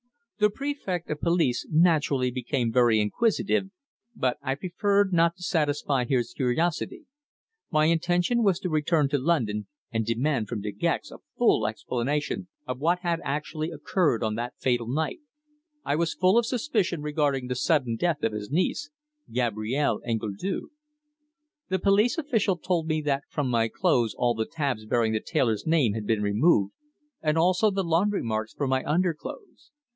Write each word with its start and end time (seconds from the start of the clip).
The 0.39 0.49
Prefect 0.49 1.11
of 1.11 1.19
Police 1.21 1.67
naturally 1.69 2.31
became 2.31 2.73
very 2.73 2.99
inquisitive, 2.99 3.69
but 4.15 4.39
I 4.41 4.55
preferred 4.55 5.13
not 5.13 5.35
to 5.35 5.43
satisfy 5.43 6.05
his 6.05 6.33
curiosity. 6.33 7.05
My 7.69 7.85
intention 7.85 8.41
was 8.41 8.59
to 8.61 8.69
return 8.71 9.07
to 9.09 9.19
London 9.19 9.67
and 9.91 10.03
demand 10.03 10.47
from 10.49 10.61
De 10.61 10.71
Gex 10.71 11.11
a 11.11 11.19
full 11.37 11.67
explanation 11.67 12.47
of 12.65 12.79
what 12.79 13.01
had 13.01 13.21
actually 13.23 13.69
occurred 13.69 14.23
on 14.23 14.33
that 14.33 14.55
fatal 14.57 14.87
night. 14.87 15.19
I 15.85 15.95
was 15.95 16.15
full 16.15 16.35
of 16.39 16.47
suspicion 16.47 17.03
regarding 17.03 17.45
the 17.45 17.53
sudden 17.53 17.95
death 17.95 18.23
of 18.23 18.33
his 18.33 18.49
niece, 18.49 18.89
Gabrielle 19.31 20.01
Engledue. 20.03 20.69
The 21.69 21.77
police 21.77 22.17
official 22.17 22.57
told 22.57 22.87
me 22.87 23.01
that 23.03 23.21
from 23.29 23.47
my 23.47 23.67
clothes 23.67 24.15
all 24.17 24.33
the 24.33 24.47
tabs 24.47 24.87
bearing 24.87 25.11
the 25.13 25.19
tailor's 25.21 25.67
name 25.67 25.93
had 25.93 26.07
been 26.07 26.23
removed, 26.23 26.73
and 27.21 27.37
also 27.37 27.69
the 27.69 27.83
laundry 27.83 28.23
marks 28.23 28.55
from 28.55 28.71
my 28.71 28.83
underclothes. 28.83 29.69